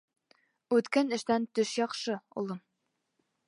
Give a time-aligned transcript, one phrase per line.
[0.77, 2.65] —Үткән эштән төш яҡшы, улым.